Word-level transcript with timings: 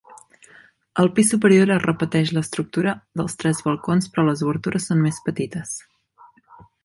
Al 1.01 1.09
pis 1.17 1.27
superior 1.33 1.73
es 1.75 1.81
repeteix 1.83 2.31
l'estructura 2.37 2.93
dels 3.21 3.37
tres 3.43 3.61
balcons 3.67 4.11
però 4.15 4.25
les 4.31 4.43
obertures 4.49 4.89
són 4.93 5.05
més 5.07 5.21
petites. 5.29 5.77